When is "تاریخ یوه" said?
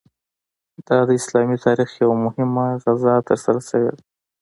1.67-2.15